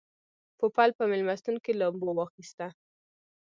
[0.59, 2.67] پوپل په مېلمستون کې لامبو واخیسته.